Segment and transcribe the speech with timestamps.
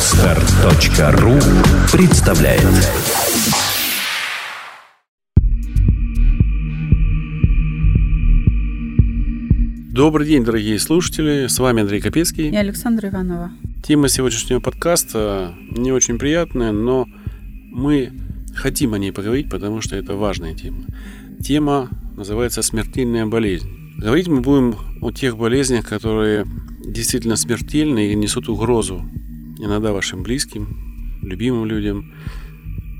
[0.00, 1.34] Отстар.ру
[1.92, 2.64] представляет
[9.92, 11.48] Добрый день, дорогие слушатели.
[11.48, 12.48] С вами Андрей Капецкий.
[12.48, 13.50] И Александра Иванова.
[13.86, 17.06] Тема сегодняшнего подкаста не очень приятная, но
[17.70, 18.10] мы
[18.54, 20.86] хотим о ней поговорить, потому что это важная тема.
[21.44, 23.68] Тема называется «Смертельная болезнь».
[23.98, 26.46] Говорить мы будем о тех болезнях, которые
[26.86, 29.04] действительно смертельны и несут угрозу
[29.64, 32.12] иногда вашим близким, любимым людям.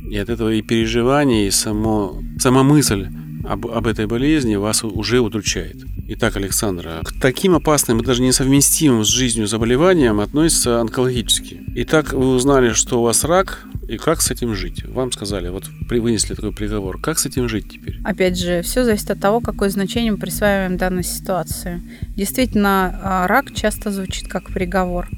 [0.09, 3.09] И от этого и переживание, и само, сама мысль
[3.45, 5.77] об, об этой болезни вас уже удручает.
[6.09, 11.63] Итак, Александра, к таким опасным и даже несовместимым с жизнью заболеваниям относятся онкологические.
[11.77, 14.85] Итак, вы узнали, что у вас рак, и как с этим жить?
[14.85, 17.01] Вам сказали, вот вынесли такой приговор.
[17.01, 17.99] Как с этим жить теперь?
[18.05, 21.83] Опять же, все зависит от того, какое значение мы присваиваем данной ситуации.
[22.17, 25.09] Действительно, а, рак часто звучит как приговор.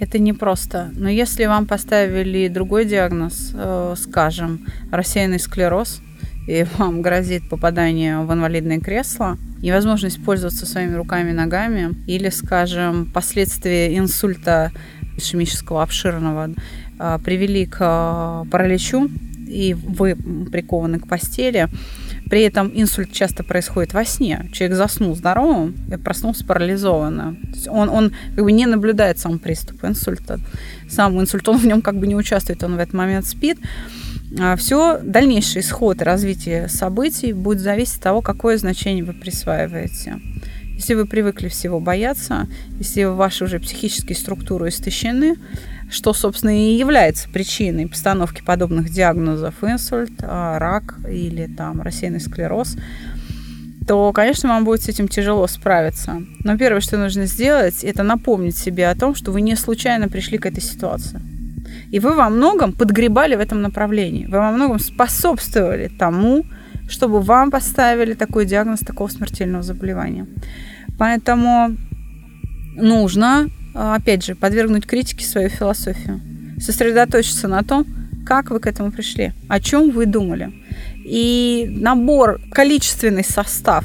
[0.00, 0.90] Это непросто.
[0.94, 6.00] Но если вам поставили другой диагноз, э, скажем, рассеянный склероз,
[6.46, 13.10] и вам грозит попадание в инвалидное кресло, невозможность пользоваться своими руками и ногами, или, скажем,
[13.12, 14.72] последствия инсульта
[15.16, 16.50] ишемического обширного
[16.98, 19.10] э, привели к э, параличу,
[19.48, 20.14] и вы
[20.50, 21.68] прикованы к постели,
[22.30, 24.48] при этом инсульт часто происходит во сне.
[24.52, 27.38] Человек заснул здоровым и проснулся парализованным.
[27.68, 30.38] Он, он как бы не наблюдает сам приступ инсульта.
[30.88, 33.58] Сам инсульт, он в нем как бы не участвует, он в этот момент спит.
[34.38, 40.20] А все, дальнейший исход и развитие событий будет зависеть от того, какое значение вы присваиваете.
[40.78, 42.46] Если вы привыкли всего бояться,
[42.78, 45.34] если ваши уже психические структуры истощены,
[45.90, 52.76] что, собственно, и является причиной постановки подобных диагнозов инсульт, а, рак или там рассеянный склероз,
[53.88, 56.22] то, конечно, вам будет с этим тяжело справиться.
[56.44, 60.38] Но первое, что нужно сделать, это напомнить себе о том, что вы не случайно пришли
[60.38, 61.20] к этой ситуации.
[61.90, 64.26] И вы во многом подгребали в этом направлении.
[64.26, 66.44] Вы во многом способствовали тому,
[66.88, 70.26] чтобы вам поставили такой диагноз такого смертельного заболевания.
[70.98, 71.76] Поэтому
[72.74, 76.20] нужно а, опять же, подвергнуть критике свою философию.
[76.60, 77.86] Сосредоточиться на том,
[78.26, 80.52] как вы к этому пришли, о чем вы думали.
[81.04, 83.84] И набор, количественный состав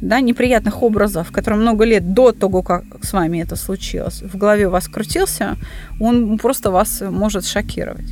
[0.00, 4.66] да, неприятных образов, которые много лет до того, как с вами это случилось, в голове
[4.68, 5.56] у вас крутился,
[6.00, 8.06] он просто вас может шокировать.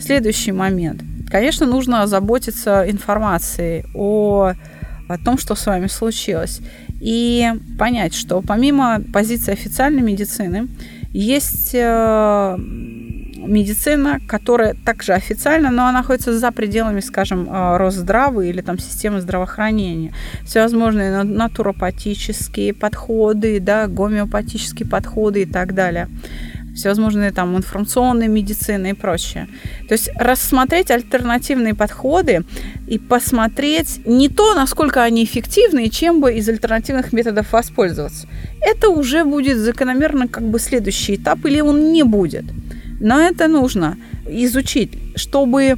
[0.00, 1.02] Следующий момент.
[1.30, 4.52] Конечно, нужно заботиться информацией о
[5.08, 6.60] о том, что с вами случилось.
[7.02, 10.68] И понять, что помимо позиции официальной медицины,
[11.10, 18.60] есть э, медицина, которая также официально, но она находится за пределами, скажем, э, Росздравы или
[18.60, 20.12] там системы здравоохранения.
[20.44, 26.08] Всевозможные натуропатические подходы, да, гомеопатические подходы и так далее
[26.74, 29.48] всевозможные там информационные медицины и прочее.
[29.88, 32.44] То есть рассмотреть альтернативные подходы
[32.88, 38.26] и посмотреть не то, насколько они эффективны и чем бы из альтернативных методов воспользоваться.
[38.60, 42.44] Это уже будет закономерно как бы следующий этап или он не будет.
[43.00, 43.96] Но это нужно
[44.26, 45.76] изучить, чтобы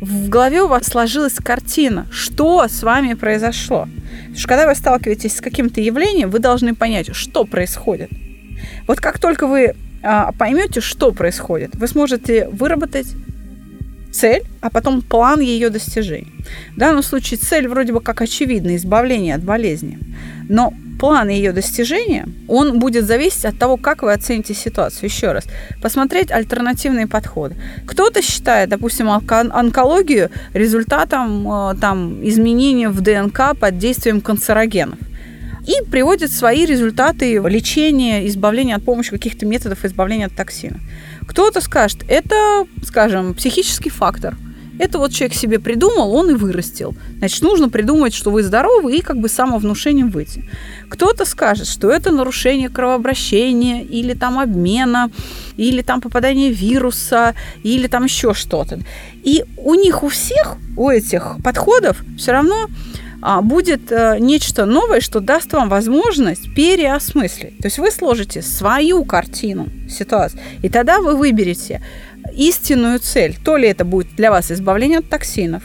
[0.00, 3.88] в голове у вас сложилась картина, что с вами произошло.
[4.18, 8.10] Потому что когда вы сталкиваетесь с каким-то явлением, вы должны понять, что происходит.
[8.86, 9.74] Вот как только вы
[10.38, 13.08] поймете, что происходит, вы сможете выработать
[14.12, 16.32] цель, а потом план ее достижения.
[16.74, 19.98] В данном случае цель вроде бы как очевидна, избавление от болезни.
[20.48, 25.04] Но план ее достижения, он будет зависеть от того, как вы оцените ситуацию.
[25.04, 25.44] Еще раз,
[25.82, 27.56] посмотреть альтернативные подходы.
[27.86, 34.98] Кто-то считает, допустим, онкологию результатом э, там, изменения в ДНК под действием канцерогенов
[35.66, 40.80] и приводит свои результаты лечения, избавления от помощи каких-то методов избавления от токсина.
[41.26, 44.36] Кто-то скажет, это, скажем, психический фактор.
[44.78, 46.94] Это вот человек себе придумал, он и вырастил.
[47.18, 50.44] Значит, нужно придумать, что вы здоровы, и как бы самовнушением выйти.
[50.90, 55.10] Кто-то скажет, что это нарушение кровообращения, или там обмена,
[55.56, 58.80] или там попадание вируса, или там еще что-то.
[59.24, 62.68] И у них у всех, у этих подходов все равно
[63.42, 67.58] будет э, нечто новое, что даст вам возможность переосмыслить.
[67.58, 71.82] То есть вы сложите свою картину ситуации, и тогда вы выберете
[72.34, 73.36] истинную цель.
[73.44, 75.62] То ли это будет для вас избавление от токсинов,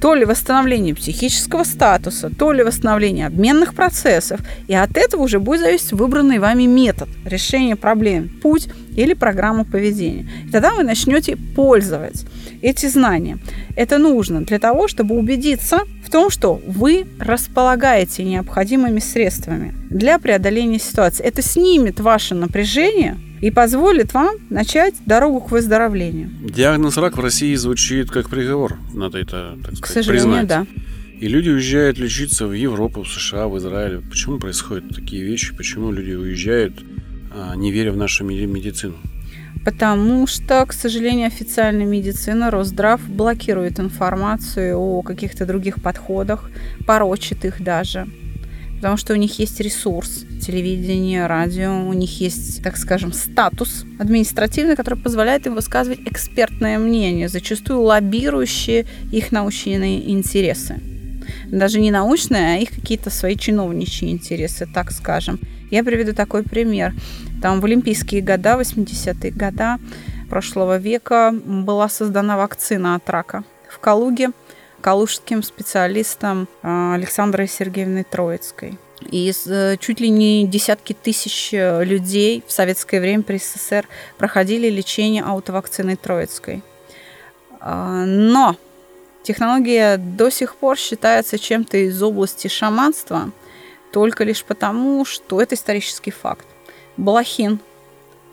[0.00, 4.40] то ли восстановление психического статуса, то ли восстановление обменных процессов.
[4.68, 10.28] И от этого уже будет зависеть выбранный вами метод решения проблем, путь или программа поведения.
[10.46, 12.26] И тогда вы начнете пользоваться
[12.60, 13.38] эти знания.
[13.76, 15.80] Это нужно для того, чтобы убедиться
[16.12, 21.24] том, что вы располагаете необходимыми средствами для преодоления ситуации.
[21.24, 26.30] Это снимет ваше напряжение и позволит вам начать дорогу к выздоровлению.
[26.48, 30.48] Диагноз рак в России звучит как приговор, надо это, так сказать, К сожалению, признать.
[30.48, 30.66] да.
[31.20, 34.00] И люди уезжают лечиться в Европу, в США, в Израиль.
[34.10, 35.54] Почему происходят такие вещи?
[35.56, 36.82] Почему люди уезжают,
[37.34, 38.96] а, не веря в нашу меди- медицину?
[39.64, 46.50] Потому что, к сожалению, официальная медицина, Росздрав блокирует информацию о каких-то других подходах,
[46.84, 48.08] порочит их даже.
[48.82, 54.74] Потому что у них есть ресурс, телевидение, радио, у них есть, так скажем, статус административный,
[54.74, 60.80] который позволяет им высказывать экспертное мнение, зачастую лоббирующие их научные интересы.
[61.46, 65.38] Даже не научные, а их какие-то свои чиновничьи интересы, так скажем.
[65.72, 66.92] Я приведу такой пример.
[67.40, 69.78] Там в Олимпийские года, 80-е года
[70.28, 74.32] прошлого века была создана вакцина от рака в Калуге
[74.82, 78.78] калужским специалистом а, Александрой Сергеевной Троицкой.
[79.10, 83.88] И э, чуть ли не десятки тысяч э, людей в советское время при СССР
[84.18, 86.62] проходили лечение аутовакциной Троицкой.
[87.60, 88.56] А, Но
[89.22, 93.30] технология до сих пор считается чем-то из области шаманства,
[93.92, 96.46] только лишь потому, что это исторический факт.
[96.96, 97.60] Балахин,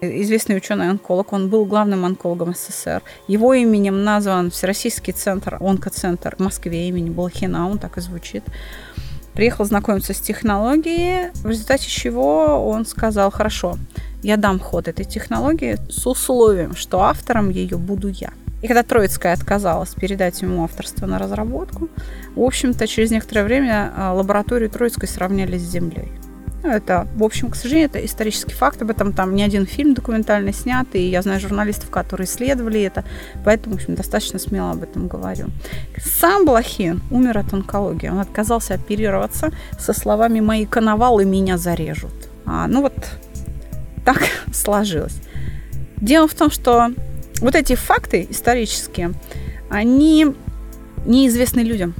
[0.01, 3.01] известный ученый-онколог, он был главным онкологом СССР.
[3.27, 8.43] Его именем назван Всероссийский центр, онкоцентр в Москве имени Балахина, он так и звучит.
[9.33, 13.77] Приехал знакомиться с технологией, в результате чего он сказал, хорошо,
[14.23, 18.31] я дам ход этой технологии с условием, что автором ее буду я.
[18.61, 21.89] И когда Троицкая отказалась передать ему авторство на разработку,
[22.35, 26.11] в общем-то, через некоторое время а, лабораторию Троицкой сравняли с Землей.
[26.61, 28.81] Ну, Это, в общем, к сожалению, это исторический факт.
[28.81, 33.05] Об этом там не один фильм документальный снят, и я знаю журналистов, которые исследовали это,
[33.45, 35.47] поэтому, в общем, достаточно смело об этом говорю.
[35.97, 38.09] Сам Блохин умер от онкологии.
[38.09, 42.11] Он отказался оперироваться со словами «мои коновалы меня зарежут».
[42.45, 42.93] А, ну вот
[44.03, 44.21] так
[44.53, 45.21] сложилось.
[46.01, 46.89] Дело в том, что
[47.41, 49.13] вот эти факты исторические,
[49.69, 50.27] они
[51.05, 51.93] неизвестны людям,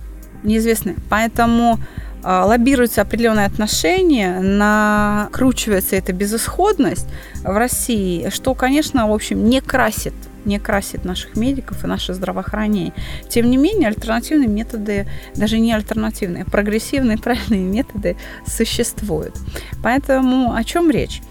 [0.43, 0.95] неизвестны.
[1.09, 1.79] Поэтому
[2.23, 7.07] а, лоббируются определенные отношения, накручивается эта безысходность
[7.43, 10.13] в России, что, конечно, в общем, не красит
[10.45, 12.93] не красит наших медиков и наше здравоохранение.
[13.27, 19.35] Тем не менее, альтернативные методы, даже не альтернативные, прогрессивные правильные методы существуют.
[19.83, 21.21] Поэтому о чем речь?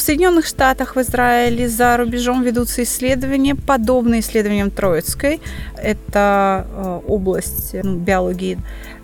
[0.00, 5.42] В Соединенных Штатах, в Израиле, за рубежом ведутся исследования, подобные исследованиям Троицкой.
[5.76, 8.58] Это э, область ну, биологии,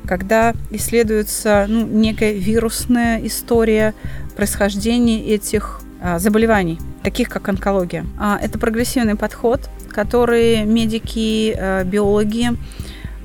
[0.07, 3.93] когда исследуется ну, некая вирусная история
[4.37, 8.07] происхождения этих э, заболеваний, таких как онкология.
[8.19, 12.53] А, Это прогрессивный подход, который медики, э, биологи,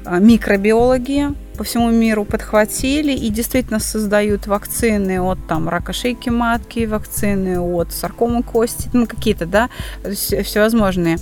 [0.05, 1.29] микробиологи
[1.61, 7.91] по всему миру подхватили и действительно создают вакцины от там рака шейки матки, вакцины от
[7.91, 9.69] саркомы кости, ну какие-то, да,
[10.03, 11.19] вс- всевозможные.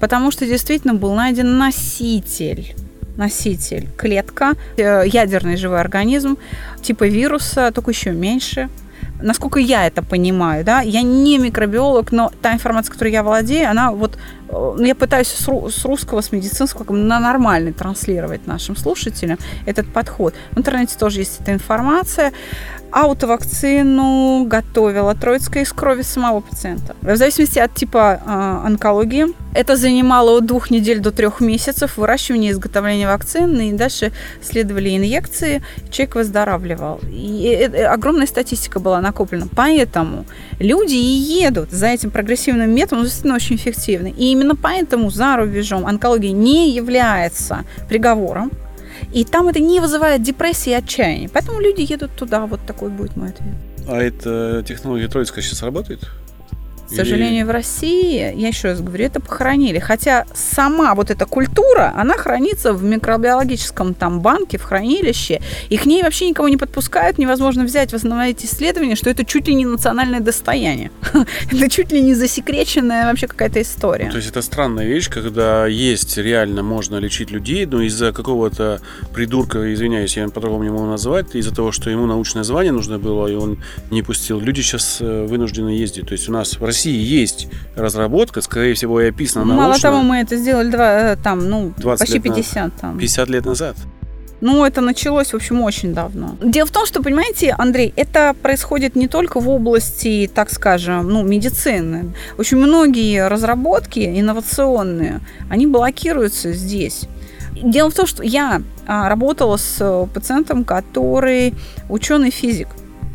[0.00, 2.74] Потому что действительно был найден носитель
[3.18, 6.38] носитель, клетка, э, ядерный живой организм,
[6.80, 8.70] типа вируса, только еще меньше.
[9.20, 13.92] Насколько я это понимаю, да, я не микробиолог, но та информация, которой я владею, она
[13.92, 14.16] вот,
[14.78, 20.34] я пытаюсь с, ру- с русского, с медицинского на нормальный транслировать нашим слушателям этот подход.
[20.52, 22.32] В интернете тоже есть эта информация.
[22.90, 26.94] Аутовакцину готовила Троицкая из крови самого пациента.
[27.02, 32.50] В зависимости от типа э, онкологии, это занимало от двух недель до трех месяцев выращивания
[32.50, 34.12] и изготовления вакцины, и дальше
[34.42, 37.00] следовали инъекции, человек выздоравливал.
[37.10, 39.46] И э- э- огромная статистика была накоплена.
[39.56, 40.26] Поэтому
[40.58, 44.10] люди и едут за этим прогрессивным методом, он действительно очень эффективный.
[44.10, 48.50] И именно поэтому за рубежом онкология не является приговором,
[49.12, 51.28] и там это не вызывает депрессии и отчаяния.
[51.32, 52.46] Поэтому люди едут туда.
[52.46, 53.54] Вот такой будет мой ответ.
[53.88, 56.00] А эта технология Троицкая сейчас работает?
[56.94, 59.78] К сожалению, в России, я еще раз говорю, это похоронили.
[59.78, 65.86] Хотя сама вот эта культура, она хранится в микробиологическом там банке, в хранилище, и к
[65.86, 70.20] ней вообще никого не подпускают, невозможно взять, восстановить исследование, что это чуть ли не национальное
[70.20, 70.90] достояние.
[71.52, 74.06] Это чуть ли не засекреченная вообще какая-то история.
[74.06, 78.80] Ну, То есть это странная вещь, когда есть реально можно лечить людей, но из-за какого-то
[79.12, 83.26] придурка, извиняюсь, я по-другому не могу назвать, из-за того, что ему научное звание нужно было,
[83.26, 86.06] и он не пустил, люди сейчас э, вынуждены ездить.
[86.06, 90.02] То есть у нас в России есть разработка, скорее всего, и описана Мало научно того,
[90.02, 92.44] мы это сделали два, э, там, ну, 20 почти лет назад.
[92.44, 92.98] 50 там.
[92.98, 93.76] 50 лет назад.
[94.40, 96.36] Ну, это началось, в общем, очень давно.
[96.42, 101.22] Дело в том, что, понимаете, Андрей, это происходит не только в области, так скажем, ну,
[101.22, 102.12] медицины.
[102.36, 107.08] Очень многие разработки инновационные, они блокируются здесь.
[107.62, 111.54] Дело в том, что я а, работала с э, пациентом, который
[111.88, 112.68] ученый-физик,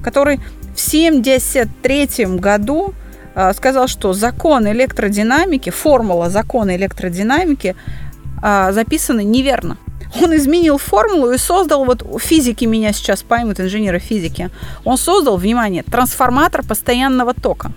[0.04, 0.40] который
[0.76, 2.08] в 73
[2.38, 2.96] году
[3.54, 7.76] сказал, что закон электродинамики, формула закона электродинамики
[8.42, 9.78] а, записаны неверно.
[10.22, 14.50] Он изменил формулу и создал, вот физики меня сейчас поймут, инженеры физики,
[14.84, 17.72] он создал, внимание, трансформатор постоянного тока.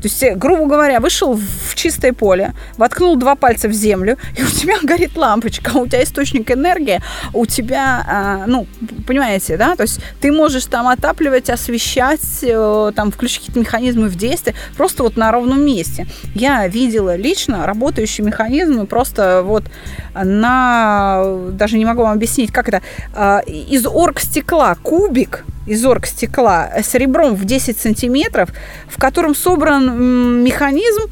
[0.00, 4.42] То есть, э, грубо говоря, вышел в чистое поле, воткнул два пальца в землю, и
[4.42, 7.00] у тебя горит лампочка, у тебя источник энергии,
[7.32, 8.66] у тебя, а, ну,
[9.06, 14.16] понимаете, да, то есть ты можешь там отапливать, освещать, э, там, включить какие-то механизмы в
[14.16, 16.06] действие, просто вот на ровном месте.
[16.34, 19.64] Я видела лично работающие механизмы просто вот
[20.14, 22.82] на, даже не могу вам объяснить, как это,
[23.14, 28.50] а, из оргстекла кубик, из оргстекла с ребром в 10 сантиметров,
[28.88, 31.02] в котором собран механизм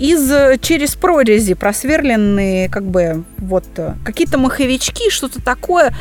[0.00, 3.64] из через прорези просверленные как бы вот
[4.04, 5.94] какие-то маховички, что-то такое,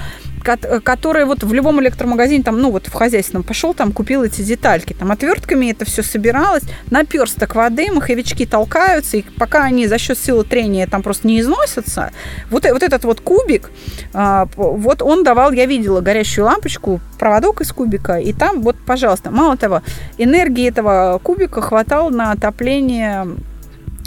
[0.44, 4.94] которые вот в любом электромагазине, там, ну вот в хозяйственном пошел, там купил эти детальки,
[4.94, 10.44] там отвертками это все собиралось, наперсток воды, маховички толкаются, и пока они за счет силы
[10.44, 12.12] трения там просто не износятся,
[12.50, 13.72] вот, вот этот вот кубик,
[14.14, 19.32] а, вот он давал, я видела горящую лампочку, проводок из кубика, и там вот, пожалуйста,
[19.32, 19.82] мало того,
[20.18, 23.49] энергии этого кубика хватало на отопление Э,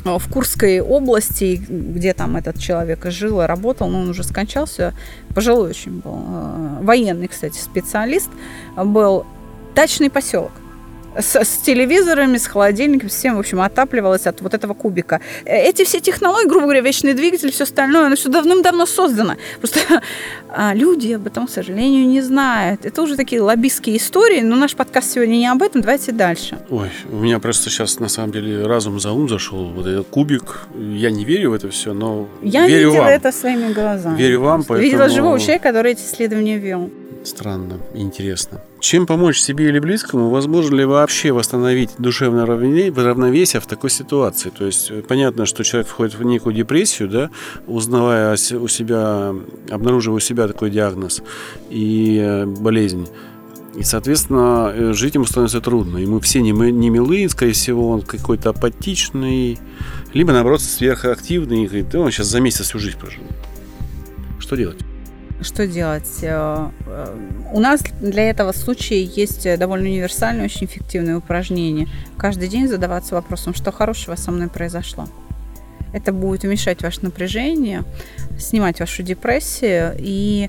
[0.04, 4.94] в Курской области, где там этот человек жил и работал, но он уже скончался,
[5.35, 8.30] пожилой очень был, э, военный, кстати, специалист,
[8.76, 9.25] был
[9.75, 10.52] дачный поселок
[11.19, 15.21] с, с телевизорами, с холодильником, всем, в общем, отапливалось от вот этого кубика.
[15.45, 19.37] Э, эти все технологии, грубо говоря, вечный двигатель, все остальное, оно все давным-давно создано.
[19.59, 19.81] Просто
[20.49, 22.87] а, люди об этом, к сожалению, не знают.
[22.87, 26.59] Это уже такие лоббистские истории, но наш подкаст сегодня не об этом, давайте дальше.
[26.71, 29.64] Ой, у меня просто сейчас, на самом деле, разум за ум зашел.
[29.64, 33.11] Вот этот кубик, я не верю в это все, но я верю видела вам.
[33.11, 34.19] это своими глазами.
[34.19, 34.81] Верю вам, поэтому...
[34.81, 36.90] Видела живого человека, который эти исследования вел.
[37.25, 38.61] Странно, интересно.
[38.81, 40.31] Чем помочь себе или близкому?
[40.31, 44.50] Возможно ли вообще восстановить душевное равновесие в такой ситуации?
[44.50, 47.31] То есть э, понятно, что человек входит в некую депрессию, да,
[47.67, 49.35] узнавая у себя,
[49.71, 51.23] обнаруживая у себя такой диагноз
[51.71, 53.09] и э, болезнь.
[53.76, 55.99] И, соответственно, э, жить ему становится трудно.
[55.99, 59.61] Ему все не, не милы, скорее всего, он какой-то апатичный,
[60.12, 63.23] либо, наоборот, сверхактивный и говорит, он сейчас за месяц всю жизнь прожил.
[64.41, 64.79] Что делать?
[65.42, 66.18] Что делать?
[66.22, 67.16] Э, э,
[67.52, 71.88] у нас для этого случая есть довольно универсальное, очень эффективное упражнение.
[72.16, 75.08] Каждый день задаваться вопросом, что хорошего со мной произошло.
[75.92, 77.84] Это будет уменьшать ваше напряжение,
[78.38, 80.49] снимать вашу депрессию и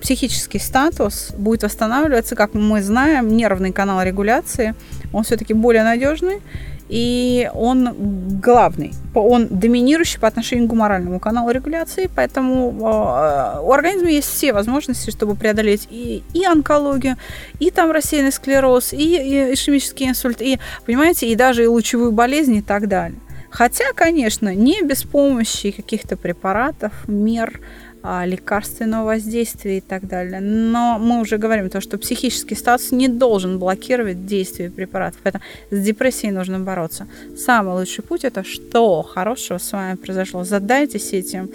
[0.00, 4.74] психический статус будет восстанавливаться, как мы знаем, нервный канал регуляции,
[5.12, 6.40] он все-таки более надежный,
[6.88, 14.10] и он главный, он доминирующий по отношению к гуморальному каналу регуляции, поэтому э, у организма
[14.10, 17.16] есть все возможности, чтобы преодолеть и, и онкологию,
[17.58, 22.54] и там рассеянный склероз, и, и ишемический инсульт, и, понимаете, и даже и лучевую болезнь
[22.54, 23.18] и так далее.
[23.50, 27.85] Хотя, конечно, не без помощи каких-то препаратов, мер, а,
[28.24, 30.40] лекарственного воздействия и так далее.
[30.40, 35.20] Но мы уже говорим то, что психический статус не должен блокировать действие препаратов.
[35.22, 37.06] Поэтому с депрессией нужно бороться.
[37.36, 40.44] Самый лучший путь это что хорошего с вами произошло.
[40.44, 41.50] Задайтесь этим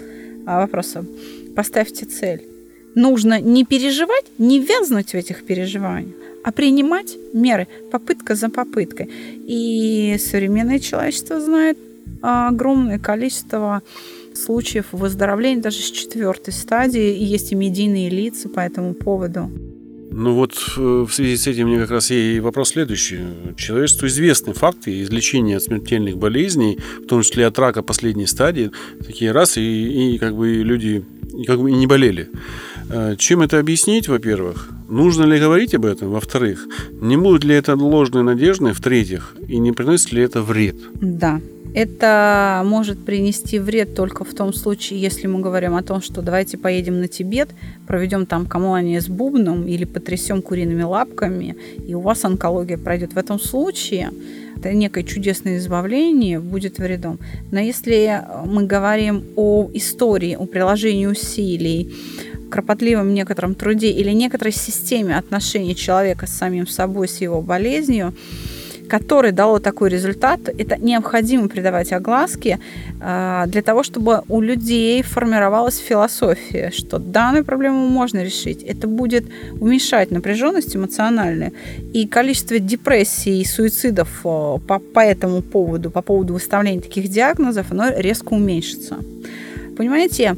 [0.46, 1.08] а, вопросом.
[1.56, 2.42] Поставьте цель.
[2.94, 9.08] Нужно не переживать, не вязнуть в этих переживаниях, а принимать меры попытка за попыткой.
[9.46, 11.78] И современное человечество знает
[12.20, 13.82] огромное количество
[14.34, 19.50] случаев выздоровления даже с четвертой стадии, и есть и медийные лица по этому поводу.
[20.14, 23.20] Ну вот э, в связи с этим мне как раз и вопрос следующий.
[23.56, 28.70] Человечеству известны факты излечения от смертельных болезней, в том числе от рака последней стадии,
[29.06, 32.28] такие раз, и, и как бы люди и как бы не болели.
[32.90, 34.68] Э, чем это объяснить, во-первых?
[34.88, 36.68] Нужно ли говорить об этом, во-вторых?
[37.00, 39.34] Не будут ли это ложные надежды, в-третьих?
[39.48, 40.76] И не приносит ли это вред?
[41.00, 41.40] Да,
[41.74, 46.58] это может принести вред только в том случае, если мы говорим о том, что давайте
[46.58, 47.50] поедем на Тибет,
[47.86, 53.14] проведем там камуание с бубном или потрясем куриными лапками, и у вас онкология пройдет.
[53.14, 54.10] В этом случае
[54.56, 57.18] это некое чудесное избавление будет вредом.
[57.50, 61.92] Но если мы говорим о истории, о приложении усилий,
[62.50, 68.14] кропотливом некотором труде или некоторой системе отношений человека с самим собой, с его болезнью,
[68.92, 72.58] которое дало такой результат, это необходимо придавать огласке
[73.00, 78.62] а, для того, чтобы у людей формировалась философия, что данную проблему можно решить.
[78.62, 79.24] Это будет
[79.58, 81.52] уменьшать напряженность эмоциональную
[81.94, 87.88] и количество депрессий и суицидов по, по этому поводу, по поводу выставления таких диагнозов, оно
[87.96, 88.96] резко уменьшится.
[89.78, 90.36] Понимаете,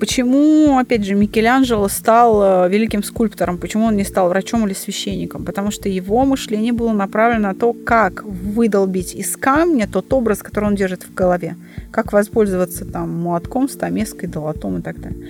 [0.00, 3.58] Почему, опять же, Микеланджело стал э, великим скульптором?
[3.58, 5.44] Почему он не стал врачом или священником?
[5.44, 10.64] Потому что его мышление было направлено на то, как выдолбить из камня тот образ, который
[10.64, 11.56] он держит в голове.
[11.90, 15.28] Как воспользоваться там молотком, стамеской, долотом и так далее.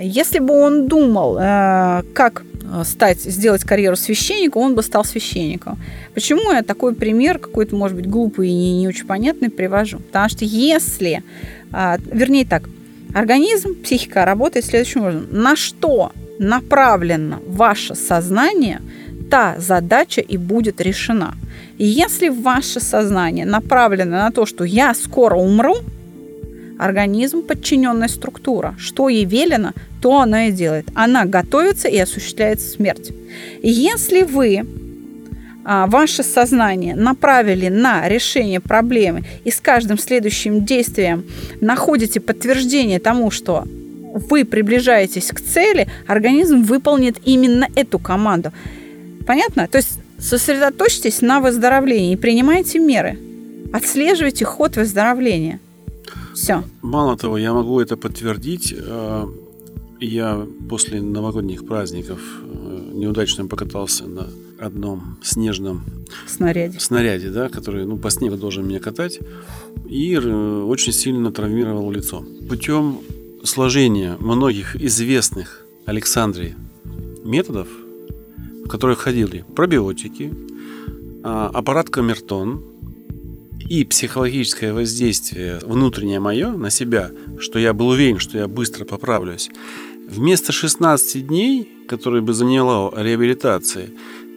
[0.00, 2.42] Если бы он думал, э, как
[2.84, 5.78] стать, сделать карьеру священника, он бы стал священником.
[6.14, 9.98] Почему я такой пример, какой-то, может быть, глупый и не, не очень понятный привожу?
[9.98, 11.22] Потому что если,
[11.72, 12.68] а, вернее так,
[13.14, 15.26] организм, психика работает следующим образом.
[15.30, 18.80] На что направлено ваше сознание,
[19.30, 21.34] та задача и будет решена.
[21.78, 25.76] И если ваше сознание направлено на то, что я скоро умру,
[26.80, 28.74] организм подчиненная структура.
[28.78, 30.86] Что ей велено, то она и делает.
[30.94, 33.12] Она готовится и осуществляет смерть.
[33.62, 34.66] Если вы
[35.86, 41.24] ваше сознание направили на решение проблемы и с каждым следующим действием
[41.60, 43.64] находите подтверждение тому, что
[44.12, 48.52] вы приближаетесь к цели, организм выполнит именно эту команду.
[49.26, 49.68] Понятно?
[49.68, 53.16] То есть сосредоточьтесь на выздоровлении и принимайте меры.
[53.72, 55.60] Отслеживайте ход выздоровления.
[56.34, 56.64] Все.
[56.82, 58.74] Мало того, я могу это подтвердить.
[58.76, 59.28] А,
[60.00, 64.26] я после новогодних праздников э, неудачно покатался на
[64.60, 65.82] одном снежном
[66.26, 69.18] снаряде, снаряде да, который ну, по снегу должен меня катать,
[69.88, 72.24] и э, очень сильно травмировал лицо.
[72.48, 72.98] Путем
[73.42, 76.54] сложения многих известных Александрии
[77.24, 77.68] методов,
[78.64, 80.32] в которые входили пробиотики,
[81.22, 82.64] а, аппарат Камертон
[83.68, 89.50] и психологическое воздействие внутреннее мое на себя, что я был уверен, что я быстро поправлюсь,
[90.10, 93.90] Вместо 16 дней, которые бы заняла реабилитация,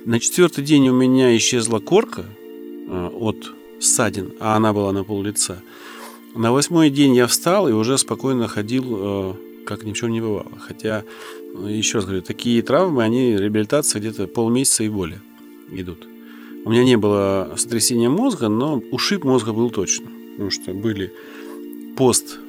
[0.06, 2.26] на четвертый день у меня исчезла корка
[2.88, 5.62] э, от ссадин, а она была на пол лица.
[6.36, 9.34] На восьмой день я встал и уже спокойно ходил, э,
[9.66, 10.52] как ничего не бывало.
[10.60, 11.04] Хотя,
[11.56, 15.22] э, еще раз говорю, такие травмы, они реабилитация где-то полмесяца и более
[15.72, 16.08] идут.
[16.66, 20.08] У меня не было сотрясения мозга, но ушиб мозга был точно.
[20.32, 21.14] Потому что были
[21.96, 22.40] пост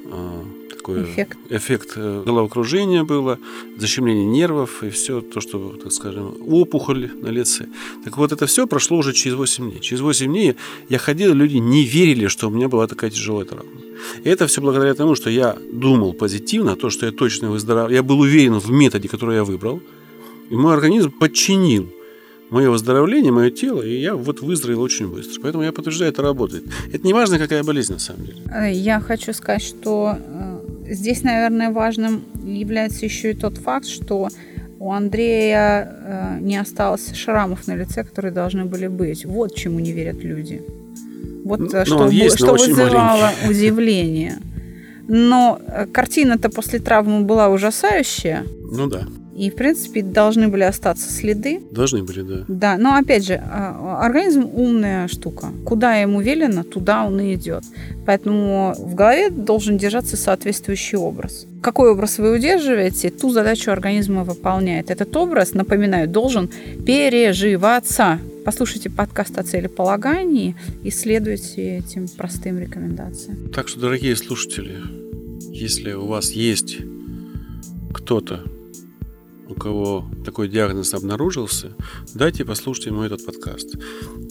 [0.85, 3.39] такой эффект, эффект э, головокружения было,
[3.79, 7.67] защемление нервов и все то, что, так скажем, опухоль на лице.
[8.05, 9.81] Так вот, это все прошло уже через 8 дней.
[9.81, 10.55] Через 8 дней
[10.91, 13.71] я ходил, люди не верили, что у меня была такая тяжелая травма.
[14.25, 17.89] И это все благодаря тому, что я думал позитивно, то, что я точно выздоровел.
[17.89, 19.81] Я был уверен в методе, который я выбрал.
[20.51, 21.89] И мой организм подчинил
[22.51, 25.43] мое выздоровление, мое тело, и я вот выздоровел очень быстро.
[25.43, 26.65] Поэтому я подтверждаю, это работает.
[26.93, 28.43] Это не важно, какая болезнь на самом деле.
[28.55, 30.54] Э, я хочу сказать, что э,
[30.89, 34.29] Здесь, наверное, важным является еще и тот факт, что
[34.79, 39.25] у Андрея э, не осталось шрамов на лице, которые должны были быть.
[39.25, 40.63] Вот чему не верят люди.
[41.45, 43.49] Вот ну, э, что, есть, что вызывало маленький.
[43.51, 44.39] удивление.
[45.09, 48.45] Но э, картина-то после травмы была ужасающая.
[48.73, 49.07] Ну да.
[49.37, 51.61] И, в принципе, должны были остаться следы.
[51.71, 52.45] Должны были, да.
[52.47, 55.49] Да, но опять же, а, организм умная штука.
[55.65, 57.65] Куда ему велено, туда он и идет.
[58.07, 61.47] Поэтому в голове должен держаться соответствующий образ.
[61.63, 64.91] Какой образ вы удерживаете, ту задачу организма выполняет.
[64.91, 66.49] Этот образ, напоминаю, должен
[66.87, 68.21] переживаться.
[68.45, 73.51] Послушайте подкаст о целеполагании и следуйте этим простым рекомендациям.
[73.53, 74.77] Так что, дорогие слушатели,
[75.51, 76.79] если у вас есть
[77.95, 78.43] кто-то,
[79.49, 81.75] у кого такой диагноз обнаружился,
[82.15, 83.77] дайте послушать ему этот подкаст.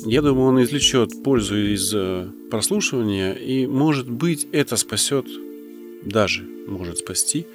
[0.05, 5.25] Я думаю, он извлечет пользу из э, прослушивания, и, может быть, это спасет,
[6.03, 7.45] даже может спасти,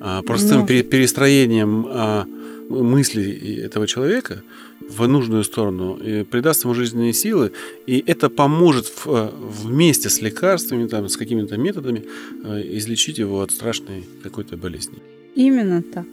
[0.00, 0.90] а, простым может.
[0.90, 2.26] перестроением а,
[2.68, 4.42] мыслей этого человека
[4.80, 5.98] в нужную сторону,
[6.30, 7.52] придаст ему жизненные силы,
[7.86, 9.32] и это поможет в,
[9.64, 12.04] вместе с лекарствами, там, с какими-то методами
[12.44, 14.98] э, излечить его от страшной какой-то болезни.
[15.34, 16.06] Именно так.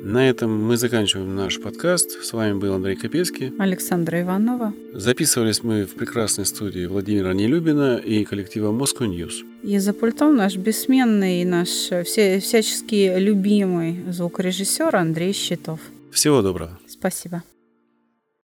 [0.00, 2.22] На этом мы заканчиваем наш подкаст.
[2.22, 3.52] С вами был Андрей Капецкий.
[3.58, 4.72] Александра Иванова.
[4.92, 9.44] Записывались мы в прекрасной студии Владимира Нелюбина и коллектива Moscow News.
[9.64, 15.80] И за пультом наш бессменный, наш все, всячески любимый звукорежиссер Андрей Щитов.
[16.12, 16.78] Всего доброго.
[16.86, 17.42] Спасибо.